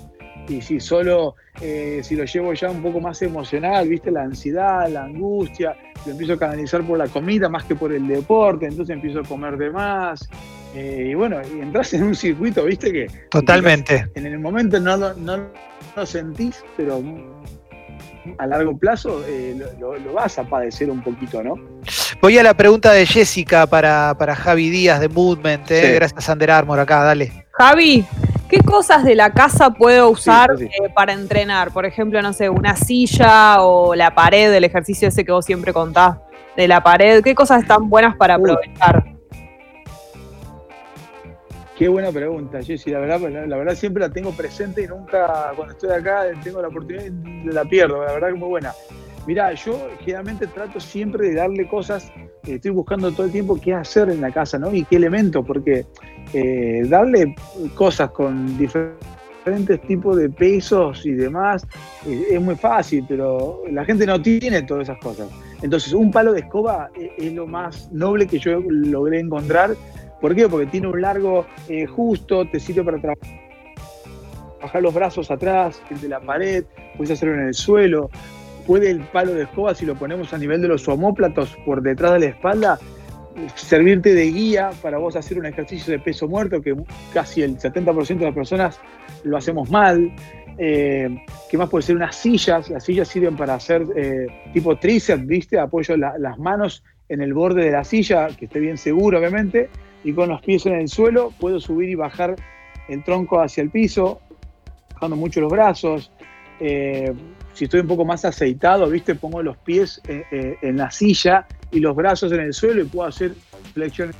y 0.47 0.61
si 0.61 0.79
solo, 0.79 1.35
eh, 1.61 2.01
si 2.03 2.15
lo 2.15 2.25
llevo 2.25 2.53
ya 2.53 2.69
un 2.69 2.81
poco 2.81 2.99
más 2.99 3.21
emocional, 3.21 3.87
viste, 3.87 4.11
la 4.11 4.23
ansiedad, 4.23 4.87
la 4.89 5.05
angustia, 5.05 5.75
lo 6.05 6.11
empiezo 6.11 6.33
a 6.33 6.39
canalizar 6.39 6.83
por 6.83 6.97
la 6.97 7.07
comida 7.07 7.49
más 7.49 7.63
que 7.63 7.75
por 7.75 7.93
el 7.93 8.07
deporte, 8.07 8.65
entonces 8.65 8.93
empiezo 8.93 9.19
a 9.19 9.23
comer 9.23 9.57
de 9.57 9.71
más. 9.71 10.27
Eh, 10.75 11.09
y 11.11 11.13
bueno, 11.13 11.37
y 11.55 11.61
entras 11.61 11.93
en 11.93 12.03
un 12.03 12.15
circuito, 12.15 12.65
viste, 12.65 12.91
que... 12.91 13.07
Totalmente. 13.29 14.07
En 14.15 14.25
el 14.25 14.39
momento 14.39 14.79
no 14.79 14.97
lo, 14.97 15.13
no 15.13 15.47
lo 15.95 16.05
sentís, 16.05 16.63
pero 16.75 17.01
a 18.37 18.47
largo 18.47 18.75
plazo 18.77 19.23
eh, 19.27 19.55
lo, 19.79 20.13
vas 20.13 20.39
a 20.39 20.43
padecer 20.43 20.89
un 20.89 21.01
poquito, 21.01 21.43
¿no? 21.43 21.55
Voy 22.21 22.37
a 22.37 22.43
la 22.43 22.53
pregunta 22.53 22.91
de 22.91 23.05
Jessica 23.05 23.67
para, 23.67 24.15
Javi 24.35 24.69
Díaz 24.69 24.99
de 24.99 25.09
Movement, 25.09 25.69
gracias 25.69 26.29
a 26.29 26.33
Under 26.33 26.51
Armour 26.51 26.79
acá, 26.79 27.03
dale. 27.03 27.45
Javi, 27.51 28.05
¿Qué 28.49 28.59
cosas 28.59 29.03
de 29.03 29.15
la 29.15 29.31
casa 29.31 29.71
puedo 29.71 30.09
usar 30.09 30.49
eh, 30.59 30.69
para 30.93 31.13
entrenar? 31.13 31.71
Por 31.71 31.85
ejemplo, 31.85 32.21
no 32.21 32.33
sé, 32.33 32.49
una 32.49 32.75
silla 32.75 33.61
o 33.61 33.95
la 33.95 34.13
pared 34.13 34.51
del 34.51 34.63
ejercicio 34.63 35.07
ese 35.07 35.25
que 35.25 35.31
vos 35.31 35.45
siempre 35.45 35.73
contás 35.73 36.17
de 36.55 36.67
la 36.67 36.83
pared. 36.83 37.23
¿Qué 37.23 37.33
cosas 37.33 37.61
están 37.61 37.89
buenas 37.89 38.15
para 38.15 38.35
aprovechar? 38.35 39.13
Qué 41.77 41.87
buena 41.87 42.11
pregunta, 42.11 42.61
Jessy. 42.61 42.91
La 42.91 42.99
verdad, 42.99 43.47
la, 43.47 43.57
verdad 43.57 43.75
siempre 43.75 44.01
la 44.01 44.09
tengo 44.09 44.31
presente 44.31 44.83
y 44.83 44.87
nunca, 44.87 45.51
cuando 45.55 45.73
estoy 45.73 45.89
acá, 45.89 46.25
tengo 46.43 46.61
la 46.61 46.67
oportunidad 46.67 47.05
y 47.05 47.45
la 47.51 47.65
pierdo. 47.65 48.03
La 48.05 48.13
verdad 48.13 48.27
que 48.27 48.33
es 48.35 48.39
muy 48.39 48.49
buena. 48.49 48.73
Mirá, 49.25 49.53
yo 49.53 49.89
generalmente 49.99 50.47
trato 50.47 50.79
siempre 50.79 51.29
de 51.29 51.35
darle 51.35 51.67
cosas, 51.67 52.11
eh, 52.45 52.55
estoy 52.55 52.71
buscando 52.71 53.11
todo 53.11 53.25
el 53.25 53.31
tiempo 53.31 53.59
qué 53.59 53.73
hacer 53.73 54.09
en 54.09 54.21
la 54.21 54.31
casa, 54.31 54.59
¿no? 54.59 54.73
Y 54.73 54.83
qué 54.83 54.97
elementos, 54.97 55.45
porque 55.45 55.85
eh, 56.33 56.83
darle 56.87 57.35
cosas 57.75 58.09
con 58.11 58.57
diferentes 58.57 59.81
tipos 59.87 60.17
de 60.17 60.29
pesos 60.29 61.05
y 61.05 61.11
demás, 61.11 61.65
eh, 62.07 62.27
es 62.31 62.41
muy 62.41 62.55
fácil, 62.55 63.05
pero 63.07 63.61
la 63.69 63.85
gente 63.85 64.05
no 64.05 64.21
tiene 64.21 64.63
todas 64.63 64.89
esas 64.89 64.97
cosas. 64.99 65.27
Entonces, 65.61 65.93
un 65.93 66.11
palo 66.11 66.33
de 66.33 66.41
escoba 66.41 66.89
es, 67.17 67.33
lo 67.33 67.47
más 67.47 67.91
noble 67.91 68.27
que 68.27 68.39
yo 68.39 68.61
logré 68.67 69.19
encontrar. 69.19 69.75
¿Por 70.19 70.35
qué? 70.35 70.47
Porque 70.47 70.65
tiene 70.67 70.87
un 70.87 71.01
largo 71.01 71.45
eh, 71.67 71.85
justo, 71.85 72.45
te 72.49 72.59
sirve 72.59 72.83
para 72.83 72.99
trabajar 72.99 74.81
los 74.81 74.93
brazos 74.93 75.29
atrás, 75.29 75.81
de 75.89 76.07
la 76.07 76.19
pared, 76.19 76.65
puedes 76.97 77.11
hacerlo 77.11 77.35
en 77.35 77.47
el 77.47 77.53
suelo. 77.53 78.09
Puede 78.65 78.91
el 78.91 79.01
palo 79.01 79.33
de 79.33 79.43
escoba, 79.43 79.75
si 79.75 79.85
lo 79.85 79.95
ponemos 79.95 80.33
a 80.33 80.37
nivel 80.37 80.61
de 80.61 80.69
los 80.69 80.87
homóplatos 80.87 81.57
por 81.65 81.81
detrás 81.81 82.13
de 82.13 82.19
la 82.19 82.25
espalda, 82.27 82.79
servirte 83.55 84.13
de 84.13 84.31
guía 84.31 84.71
para 84.81 84.97
vos 84.97 85.15
hacer 85.15 85.37
un 85.37 85.45
ejercicio 85.45 85.91
de 85.91 85.99
peso 85.99 86.27
muerto, 86.27 86.61
que 86.61 86.75
casi 87.13 87.41
el 87.41 87.57
70% 87.57 88.19
de 88.19 88.25
las 88.25 88.33
personas 88.33 88.79
lo 89.23 89.37
hacemos 89.37 89.69
mal. 89.69 90.11
Eh, 90.57 91.09
¿Qué 91.49 91.57
más 91.57 91.69
puede 91.69 91.83
ser? 91.83 91.95
Unas 91.95 92.15
sillas. 92.15 92.69
Las 92.69 92.83
sillas 92.83 93.07
sirven 93.07 93.35
para 93.35 93.55
hacer 93.55 93.85
eh, 93.95 94.27
tipo 94.53 94.77
tríceps, 94.77 95.25
¿viste? 95.25 95.59
Apoyo 95.59 95.97
las 95.97 96.37
manos 96.37 96.83
en 97.09 97.21
el 97.21 97.33
borde 97.33 97.65
de 97.65 97.71
la 97.71 97.83
silla, 97.83 98.27
que 98.27 98.45
esté 98.45 98.59
bien 98.59 98.77
seguro, 98.77 99.19
obviamente, 99.19 99.69
y 100.03 100.13
con 100.13 100.29
los 100.29 100.41
pies 100.41 100.65
en 100.65 100.73
el 100.73 100.87
suelo 100.87 101.31
puedo 101.39 101.59
subir 101.59 101.89
y 101.89 101.95
bajar 101.95 102.35
el 102.87 103.03
tronco 103.03 103.41
hacia 103.41 103.61
el 103.63 103.69
piso, 103.69 104.19
bajando 104.93 105.15
mucho 105.15 105.41
los 105.41 105.51
brazos. 105.51 106.11
Eh, 106.59 107.11
si 107.53 107.65
estoy 107.65 107.81
un 107.81 107.87
poco 107.87 108.05
más 108.05 108.25
aceitado, 108.25 108.89
¿viste? 108.89 109.15
Pongo 109.15 109.43
los 109.43 109.57
pies 109.57 110.01
en 110.07 110.77
la 110.77 110.89
silla 110.89 111.45
y 111.73 111.79
los 111.79 111.95
brazos 111.95 112.31
en 112.31 112.39
el 112.39 112.53
suelo 112.53 112.81
y 112.81 112.85
puedo 112.85 113.07
hacer 113.07 113.33
flexiones 113.73 114.15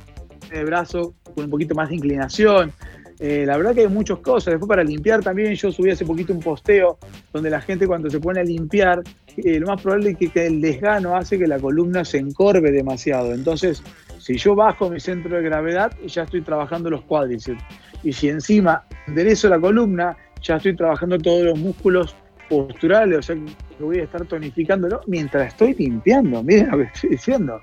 de 0.50 0.64
brazo 0.64 1.14
con 1.34 1.44
un 1.44 1.50
poquito 1.50 1.74
más 1.74 1.88
de 1.88 1.96
inclinación. 1.96 2.72
Eh, 3.20 3.44
la 3.46 3.56
verdad 3.56 3.74
que 3.74 3.82
hay 3.82 3.88
muchas 3.88 4.18
cosas. 4.18 4.52
Después 4.52 4.68
para 4.68 4.84
limpiar 4.84 5.22
también, 5.22 5.54
yo 5.54 5.70
subí 5.70 5.90
hace 5.90 6.04
poquito 6.04 6.32
un 6.32 6.40
posteo 6.40 6.98
donde 7.32 7.48
la 7.48 7.60
gente 7.60 7.86
cuando 7.86 8.10
se 8.10 8.20
pone 8.20 8.40
a 8.40 8.44
limpiar, 8.44 9.02
eh, 9.36 9.58
lo 9.60 9.68
más 9.68 9.80
probable 9.80 10.16
es 10.18 10.30
que 10.30 10.46
el 10.46 10.60
desgano 10.60 11.16
hace 11.16 11.38
que 11.38 11.46
la 11.46 11.58
columna 11.58 12.04
se 12.04 12.18
encorve 12.18 12.70
demasiado. 12.72 13.32
Entonces, 13.32 13.82
si 14.18 14.36
yo 14.36 14.54
bajo 14.54 14.90
mi 14.90 15.00
centro 15.00 15.36
de 15.36 15.42
gravedad, 15.42 15.92
ya 16.06 16.24
estoy 16.24 16.42
trabajando 16.42 16.90
los 16.90 17.02
cuádriceps. 17.02 17.62
Y 18.02 18.12
si 18.12 18.28
encima 18.28 18.84
enderezo 19.06 19.48
la 19.48 19.60
columna, 19.60 20.16
ya 20.42 20.56
estoy 20.56 20.76
trabajando 20.76 21.18
todos 21.18 21.44
los 21.44 21.58
músculos 21.58 22.16
posturales, 22.48 23.18
o 23.18 23.22
sea, 23.22 23.36
que 23.36 23.84
voy 23.84 24.00
a 24.00 24.04
estar 24.04 24.24
tonificándolo 24.24 25.00
mientras 25.06 25.48
estoy 25.48 25.74
limpiando. 25.74 26.42
Miren 26.42 26.70
lo 26.70 26.78
que 26.78 26.84
estoy 26.84 27.10
diciendo. 27.10 27.60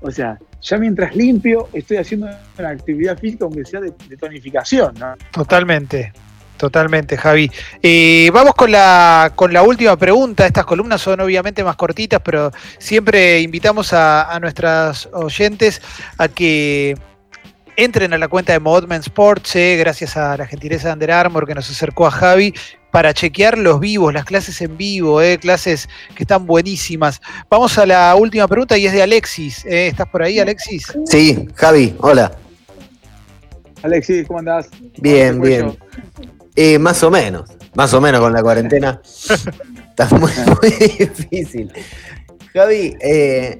O 0.00 0.10
sea, 0.10 0.38
ya 0.60 0.78
mientras 0.78 1.16
limpio, 1.16 1.68
estoy 1.72 1.96
haciendo 1.96 2.28
una 2.58 2.68
actividad 2.68 3.18
física, 3.18 3.44
aunque 3.44 3.64
sea 3.64 3.80
de, 3.80 3.92
tonificación. 4.18 4.94
¿no? 4.98 5.14
Totalmente. 5.32 6.12
Totalmente, 6.56 7.16
Javi. 7.16 7.50
Eh, 7.82 8.30
vamos 8.32 8.54
con 8.54 8.70
la, 8.70 9.32
con 9.34 9.52
la 9.52 9.62
última 9.62 9.96
pregunta. 9.96 10.46
Estas 10.46 10.64
columnas 10.64 11.00
son 11.00 11.20
obviamente 11.20 11.64
más 11.64 11.74
cortitas, 11.74 12.20
pero 12.24 12.52
siempre 12.78 13.40
invitamos 13.40 13.92
a, 13.92 14.32
a 14.32 14.38
nuestras 14.38 15.08
oyentes 15.12 15.82
a 16.16 16.28
que 16.28 16.94
entren 17.76 18.12
a 18.12 18.18
la 18.18 18.28
cuenta 18.28 18.52
de 18.52 18.60
Modman 18.60 19.00
Sports, 19.00 19.56
eh, 19.56 19.76
gracias 19.78 20.16
a 20.16 20.36
la 20.36 20.46
gentileza 20.46 20.88
de 20.88 20.94
Under 20.94 21.10
Armour 21.10 21.46
que 21.46 21.54
nos 21.54 21.68
acercó 21.70 22.06
a 22.06 22.10
Javi, 22.10 22.54
para 22.94 23.12
chequear 23.12 23.58
los 23.58 23.80
vivos, 23.80 24.14
las 24.14 24.24
clases 24.24 24.60
en 24.60 24.76
vivo, 24.76 25.20
eh, 25.20 25.36
clases 25.36 25.88
que 26.14 26.22
están 26.22 26.46
buenísimas. 26.46 27.20
Vamos 27.50 27.76
a 27.76 27.86
la 27.86 28.14
última 28.14 28.46
pregunta 28.46 28.78
y 28.78 28.86
es 28.86 28.92
de 28.92 29.02
Alexis. 29.02 29.64
Eh, 29.64 29.88
¿Estás 29.88 30.06
por 30.06 30.22
ahí, 30.22 30.38
Alexis? 30.38 30.96
Sí, 31.04 31.48
Javi, 31.56 31.96
hola. 31.98 32.30
Alexis, 33.82 34.24
¿cómo 34.28 34.38
andás? 34.38 34.68
Bien, 34.98 35.40
bien. 35.40 35.76
más 36.80 37.02
o 37.02 37.10
menos, 37.10 37.50
más 37.74 37.92
o 37.94 38.00
menos 38.00 38.20
con 38.20 38.32
la 38.32 38.42
cuarentena. 38.42 39.02
Está 39.90 40.06
muy, 40.16 40.30
muy 40.30 40.70
difícil. 40.96 41.72
Javi, 42.52 42.94
eh, 43.00 43.58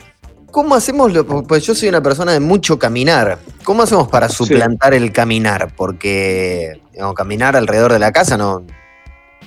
¿Cómo 0.52 0.76
hacemos? 0.76 1.12
Lo, 1.12 1.26
pues 1.26 1.66
yo 1.66 1.74
soy 1.74 1.88
una 1.88 2.00
persona 2.00 2.30
de 2.30 2.38
mucho 2.38 2.78
caminar. 2.78 3.40
¿Cómo 3.64 3.82
hacemos 3.82 4.06
para 4.06 4.28
suplantar 4.28 4.94
el 4.94 5.10
caminar? 5.10 5.74
Porque 5.74 6.80
caminar 7.16 7.56
alrededor 7.56 7.92
de 7.92 7.98
la 7.98 8.12
casa 8.12 8.36
no, 8.36 8.64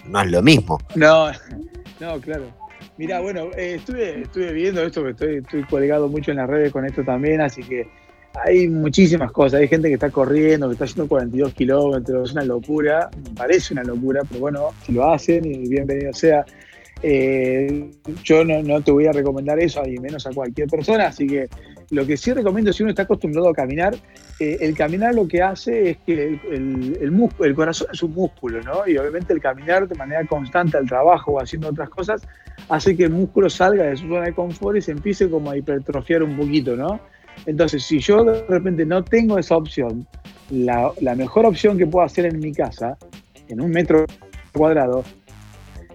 no 0.06 0.22
es 0.22 0.32
lo 0.32 0.42
mismo. 0.42 0.80
No, 0.96 1.32
no, 2.00 2.20
claro. 2.22 2.46
Mira, 2.98 3.20
bueno, 3.20 3.50
eh, 3.56 3.76
estuve, 3.76 4.22
estuve 4.22 4.54
viendo 4.54 4.82
esto, 4.82 5.08
estoy, 5.08 5.38
estoy 5.38 5.64
colgado 5.64 6.08
mucho 6.08 6.32
en 6.32 6.38
las 6.38 6.50
redes 6.50 6.72
con 6.72 6.86
esto 6.86 7.04
también, 7.04 7.42
así 7.42 7.62
que 7.64 7.88
hay 8.46 8.68
muchísimas 8.68 9.32
cosas. 9.32 9.62
Hay 9.62 9.68
gente 9.68 9.88
que 9.88 9.96
está 9.96 10.10
corriendo, 10.10 10.68
que 10.68 10.74
está 10.74 10.86
haciendo 10.86 11.08
42 11.08 11.54
kilómetros, 11.54 12.30
es 12.30 12.36
una 12.36 12.44
locura, 12.44 13.10
parece 13.36 13.74
una 13.74 13.84
locura, 13.84 14.22
pero 14.28 14.40
bueno, 14.42 14.70
si 14.86 14.94
lo 14.94 15.12
hacen 15.12 15.46
y 15.46 15.68
bienvenido 15.68 16.14
sea. 16.14 16.46
Eh, 17.04 17.92
yo 18.24 18.44
no, 18.44 18.82
te 18.82 18.92
voy 18.92 19.06
a 19.06 19.12
recomendar 19.12 19.60
eso, 19.60 19.86
y 19.86 19.98
menos 20.00 20.26
a 20.26 20.32
cualquier 20.32 20.68
persona, 20.68 21.08
así 21.08 21.28
que 21.28 21.48
lo 21.90 22.06
que 22.06 22.18
sí 22.18 22.34
recomiendo 22.34 22.74
si 22.74 22.84
uno 22.84 22.90
está 22.90 23.04
acostumbrado 23.04 23.50
a 23.50 23.54
caminar, 23.54 23.96
eh, 24.40 24.58
el 24.62 24.76
caminar 24.76 25.16
lo 25.16 25.28
que 25.28 25.42
hace 25.42 25.92
es 25.92 25.98
que 26.06 26.40
el, 26.52 27.56
corazón 27.56 27.88
es 27.94 28.04
un 28.04 28.14
músculo, 28.14 28.62
¿no? 28.62 28.88
Y 28.88 28.98
obviamente 28.98 29.34
el 29.34 29.42
caminar 29.42 29.88
de 29.88 29.96
manera 29.96 30.26
constante 30.26 30.78
al 30.78 30.88
trabajo 30.88 31.34
o 31.34 31.42
haciendo 31.42 31.70
otras 31.70 31.90
cosas 31.90 32.22
hace 32.70 32.98
que 32.98 33.06
el 33.06 33.12
músculo 33.12 33.50
salga 33.50 33.86
de 33.86 33.96
su 33.96 34.08
zona 34.08 34.26
de 34.26 34.34
confort 34.34 34.78
y 34.78 34.82
se 34.82 34.92
empiece 34.92 35.30
como 35.30 35.52
a 35.52 35.58
hipertrofiar 35.58 36.24
un 36.24 36.36
poquito, 36.36 36.76
¿no? 36.76 37.00
Entonces, 37.46 37.84
si 37.84 38.00
yo 38.00 38.24
de 38.24 38.46
repente 38.48 38.86
no 38.86 39.04
tengo 39.04 39.38
esa 39.38 39.56
opción, 39.56 40.08
la, 40.50 40.92
la 41.02 41.16
mejor 41.16 41.46
opción 41.46 41.78
que 41.78 41.86
puedo 41.86 42.06
hacer 42.06 42.26
en 42.26 42.40
mi 42.40 42.52
casa, 42.52 42.98
en 43.48 43.62
un 43.62 43.70
metro 43.70 44.06
cuadrado, 44.52 45.04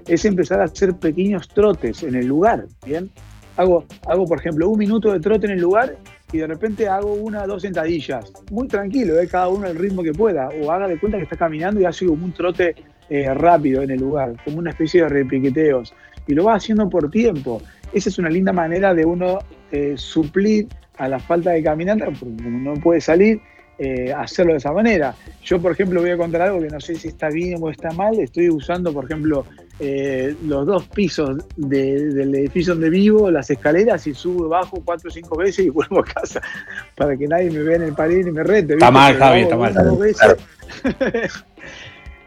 es 0.07 0.25
empezar 0.25 0.61
a 0.61 0.65
hacer 0.65 0.95
pequeños 0.95 1.49
trotes 1.49 2.03
en 2.03 2.15
el 2.15 2.27
lugar, 2.27 2.67
¿bien? 2.87 3.11
Hago, 3.57 3.85
hago, 4.07 4.27
por 4.27 4.39
ejemplo, 4.39 4.69
un 4.69 4.79
minuto 4.79 5.13
de 5.13 5.21
trote 5.21 5.47
en 5.47 5.53
el 5.53 5.61
lugar 5.61 5.97
y 6.33 6.39
de 6.39 6.47
repente 6.47 6.89
hago 6.89 7.13
una 7.13 7.47
dos 7.47 7.63
sentadillas. 7.63 8.33
Muy 8.51 8.67
tranquilo, 8.67 9.21
¿eh? 9.21 9.29
cada 9.29 9.49
uno 9.49 9.67
el 9.67 9.77
ritmo 9.77 10.03
que 10.03 10.13
pueda. 10.13 10.49
O 10.63 10.73
haga 10.73 10.89
de 10.89 10.99
cuenta 10.99 11.19
que 11.19 11.25
está 11.25 11.37
caminando 11.37 11.81
y 11.81 11.85
hace 11.85 12.07
un 12.07 12.33
trote 12.33 12.75
eh, 13.11 13.33
rápido 13.35 13.83
en 13.83 13.91
el 13.91 14.01
lugar, 14.01 14.35
como 14.45 14.59
una 14.59 14.71
especie 14.71 15.03
de 15.03 15.11
repiqueteos. 15.11 15.95
Y 16.27 16.35
lo 16.35 16.45
va 16.45 16.55
haciendo 16.55 16.89
por 16.89 17.11
tiempo. 17.11 17.61
Esa 17.93 18.09
es 18.09 18.19
una 18.19 18.31
linda 18.31 18.53
manera 18.53 18.95
de 18.95 19.05
uno 19.05 19.41
eh, 19.71 19.95
suplir 19.97 20.69
a 20.97 21.09
la 21.09 21.19
falta 21.19 21.51
de 21.51 21.63
caminata, 21.63 22.07
porque 22.07 22.43
no 22.43 22.75
puede 22.75 23.03
salir, 23.03 23.41
eh, 23.85 24.13
hacerlo 24.13 24.53
de 24.53 24.59
esa 24.59 24.71
manera. 24.71 25.13
Yo, 25.43 25.61
por 25.61 25.73
ejemplo, 25.73 26.01
voy 26.01 26.11
a 26.11 26.17
contar 26.17 26.43
algo 26.43 26.61
que 26.61 26.69
no 26.69 26.79
sé 26.79 26.95
si 26.95 27.09
está 27.09 27.31
bien 27.31 27.59
o 27.61 27.69
está 27.69 27.91
mal. 27.91 28.17
Estoy 28.21 28.49
usando, 28.49 28.93
por 28.93 29.07
ejemplo, 29.07 29.45
eh, 29.81 30.37
los 30.47 30.65
dos 30.65 30.87
pisos 30.87 31.45
del 31.57 32.33
edificio 32.33 32.75
donde 32.75 32.91
vivo, 32.91 33.29
las 33.29 33.51
escaleras, 33.51 34.07
y 34.07 34.15
subo 34.15 34.49
bajo 34.49 34.81
cuatro 34.85 35.09
o 35.09 35.13
cinco 35.13 35.37
veces 35.37 35.67
y 35.67 35.69
vuelvo 35.71 35.99
a 35.99 36.05
casa 36.05 36.41
para 36.95 37.17
que 37.17 37.27
nadie 37.27 37.51
me 37.51 37.61
vea 37.65 37.75
en 37.75 37.83
el 37.83 37.93
pared 37.93 38.25
y 38.25 38.31
me 38.31 38.45
rete. 38.45 38.75
Está 38.75 38.93
mal, 38.93 39.17
Javi, 39.17 39.41
está 39.41 39.57
mal. 39.57 39.75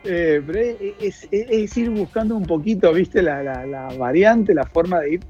Eh, 0.08 0.40
pero 0.46 0.60
es, 1.00 1.78
ir 1.78 1.90
buscando 1.90 2.36
un 2.36 2.46
poquito, 2.46 2.94
viste, 2.94 3.24
la, 3.24 3.90
variante, 3.98 4.54
la 4.54 4.64
forma 4.64 5.00
de 5.00 5.14
ir 5.16 5.22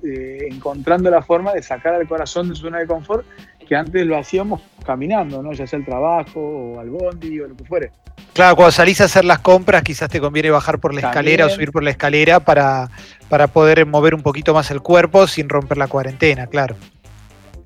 encontrando 0.51 1.09
la 1.09 1.21
forma 1.21 1.53
de 1.53 1.63
sacar 1.63 1.93
al 1.93 2.05
corazón 2.09 2.49
de 2.49 2.55
su 2.55 2.63
zona 2.63 2.79
de 2.79 2.85
confort 2.85 3.25
que 3.65 3.75
antes 3.75 4.05
lo 4.05 4.17
hacíamos 4.17 4.61
caminando, 4.85 5.41
¿no? 5.41 5.53
Ya 5.53 5.67
sea 5.67 5.79
el 5.79 5.85
trabajo 5.85 6.39
o 6.39 6.79
al 6.79 6.89
bondi 6.89 7.39
o 7.39 7.47
lo 7.47 7.55
que 7.55 7.65
fuere. 7.65 7.91
Claro, 8.33 8.55
cuando 8.55 8.71
salís 8.71 9.01
a 9.01 9.05
hacer 9.05 9.25
las 9.25 9.39
compras, 9.39 9.83
quizás 9.83 10.09
te 10.09 10.19
conviene 10.19 10.49
bajar 10.49 10.79
por 10.79 10.93
la 10.93 11.01
escalera 11.01 11.45
o 11.45 11.49
subir 11.49 11.71
por 11.71 11.83
la 11.83 11.91
escalera 11.91 12.39
para, 12.39 12.89
para 13.29 13.47
poder 13.47 13.85
mover 13.85 14.13
un 14.13 14.21
poquito 14.21 14.53
más 14.53 14.71
el 14.71 14.81
cuerpo 14.81 15.27
sin 15.27 15.49
romper 15.49 15.77
la 15.77 15.87
cuarentena, 15.87 16.47
claro. 16.47 16.75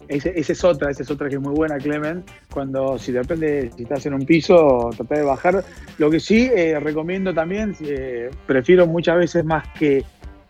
Esa 0.09 0.31
es 0.31 0.63
otra, 0.63 0.89
esa 0.89 1.03
es 1.03 1.11
otra 1.11 1.29
que 1.29 1.35
es 1.35 1.41
muy 1.41 1.53
buena, 1.53 1.77
Clement. 1.77 2.27
Cuando, 2.51 2.97
si 2.97 3.11
depende, 3.11 3.69
si 3.75 3.83
estás 3.83 4.07
en 4.07 4.15
un 4.15 4.25
piso, 4.25 4.89
trata 4.97 5.15
de 5.15 5.21
bajar. 5.21 5.63
Lo 5.99 6.09
que 6.09 6.19
sí 6.19 6.49
eh, 6.55 6.79
recomiendo 6.79 7.31
también, 7.31 7.75
eh, 7.81 8.31
prefiero 8.47 8.87
muchas 8.87 9.17
veces 9.17 9.45
más 9.45 9.67
que 9.77 10.03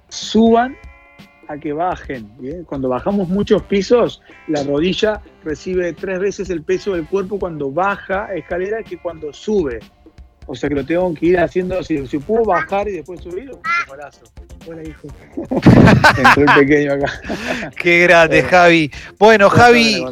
suban 0.08 0.77
a 1.50 1.58
que 1.58 1.74
bajen. 1.74 2.32
Cuando 2.65 2.89
bajamos 2.89 3.27
muchos 3.27 3.63
pisos, 3.63 4.22
la 4.48 4.63
rodilla 4.63 5.20
recibe 5.44 5.91
tres 5.94 6.20
veces 6.20 6.50
el 6.51 6.62
peso 6.62 6.94
del 6.94 7.08
cuerpo 7.08 7.39
cuando 7.39 7.72
baja 7.72 8.34
escalera 8.36 8.84
que 8.84 9.00
cuando 9.00 9.34
sube. 9.34 9.79
O 10.46 10.56
sea 10.56 10.70
que 10.70 10.75
lo 10.75 10.86
tengo 10.86 11.12
que 11.13 11.25
ir 11.25 11.39
haciendo, 11.39 11.82
si, 11.84 12.06
si 12.08 12.20
puedo 12.20 12.46
bajar 12.46 12.88
y 12.88 12.94
después 12.94 13.22
subir, 13.22 13.51
embarazo. 13.84 14.25
Hola, 14.68 14.84
hijo. 14.84 15.08
Entré 16.38 16.46
pequeño 16.56 16.94
acá. 16.94 17.72
Qué 17.75 18.03
grande, 18.03 18.44
Javi. 18.44 18.91
Bueno, 19.18 19.50
Javi. 19.50 20.03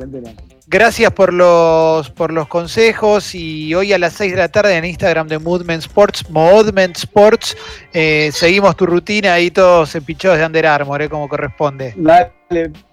Gracias 0.69 1.13
por 1.13 1.31
los, 1.31 2.09
por 2.09 2.33
los 2.33 2.49
consejos 2.49 3.33
y 3.33 3.73
hoy 3.73 3.93
a 3.93 3.97
las 3.97 4.11
6 4.15 4.31
de 4.31 4.37
la 4.37 4.49
tarde 4.49 4.75
en 4.75 4.83
Instagram 4.83 5.29
de 5.29 5.39
Movement 5.39 5.81
Sports, 5.81 6.29
Movement 6.29 6.97
Sports, 6.97 7.55
eh, 7.93 8.31
seguimos 8.33 8.75
tu 8.75 8.85
rutina 8.85 9.35
ahí 9.35 9.49
todos 9.49 9.95
empichados 9.95 10.37
de 10.37 10.45
Under 10.45 10.65
Armour, 10.65 11.03
eh, 11.03 11.07
como 11.07 11.29
corresponde. 11.29 11.93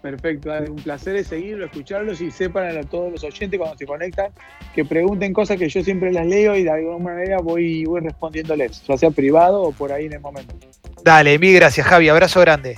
perfecto, 0.00 0.50
dale, 0.50 0.70
un 0.70 0.76
placer 0.76 1.16
es 1.16 1.26
seguirlo, 1.26 1.64
escucharlos 1.64 2.20
y 2.20 2.30
sepan 2.30 2.78
a 2.78 2.82
todos 2.84 3.10
los 3.10 3.24
oyentes 3.24 3.58
cuando 3.58 3.76
se 3.76 3.86
conectan 3.86 4.30
que 4.72 4.84
pregunten 4.84 5.32
cosas 5.32 5.56
que 5.56 5.68
yo 5.68 5.82
siempre 5.82 6.12
las 6.12 6.26
leo 6.26 6.54
y 6.54 6.62
de 6.62 6.70
alguna 6.70 6.98
manera 6.98 7.38
voy, 7.38 7.84
voy 7.86 8.02
respondiéndoles, 8.02 8.84
ya 8.86 8.96
sea 8.96 9.10
privado 9.10 9.62
o 9.62 9.72
por 9.72 9.90
ahí 9.90 10.06
en 10.06 10.12
el 10.12 10.20
momento. 10.20 10.54
Dale, 11.02 11.40
mil 11.40 11.52
gracias 11.52 11.88
Javi, 11.88 12.08
abrazo 12.08 12.38
grande. 12.38 12.76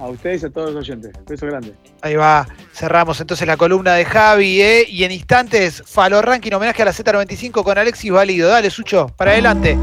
A 0.00 0.08
ustedes 0.08 0.42
y 0.42 0.46
a 0.46 0.50
todos 0.50 0.72
los 0.72 0.88
oyentes. 0.88 1.12
Beso 1.28 1.46
grande. 1.46 1.74
Ahí 2.00 2.16
va. 2.16 2.48
Cerramos 2.72 3.20
entonces 3.20 3.46
la 3.46 3.56
columna 3.56 3.94
de 3.94 4.04
Javi, 4.04 4.62
¿eh? 4.62 4.86
Y 4.88 5.04
en 5.04 5.12
instantes, 5.12 5.82
Falo 5.86 6.22
Ranking, 6.22 6.52
homenaje 6.52 6.82
a 6.82 6.86
la 6.86 6.92
Z95 6.92 7.62
con 7.62 7.76
Alexis 7.76 8.10
Valido. 8.10 8.48
Dale, 8.48 8.70
Sucho, 8.70 9.08
para 9.16 9.32
adelante. 9.32 9.76